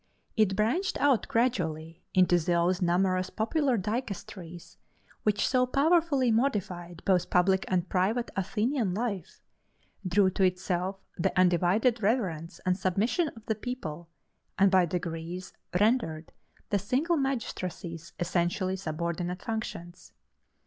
It 0.35 0.55
branched 0.55 0.99
out 0.99 1.27
gradually 1.27 2.01
into 2.15 2.39
those 2.39 2.81
numerous 2.81 3.29
popular 3.29 3.77
dicasteries 3.77 4.77
which 5.21 5.47
so 5.47 5.67
powerfully 5.67 6.31
modified 6.31 7.03
both 7.05 7.29
public 7.29 7.65
and 7.67 7.87
private 7.87 8.31
Athenian 8.35 8.95
life, 8.95 9.43
drew 10.03 10.31
to 10.31 10.41
itself 10.43 10.97
the 11.17 11.31
undivided 11.39 12.01
reverence 12.01 12.57
and 12.65 12.75
submission 12.75 13.27
of 13.35 13.45
the 13.45 13.53
people, 13.53 14.09
and 14.57 14.71
by 14.71 14.87
degrees 14.87 15.53
rendered 15.79 16.31
the 16.71 16.79
single 16.79 17.17
magistracies 17.17 18.13
essentially 18.19 18.77
subordinate 18.77 19.43
functions. 19.43 20.13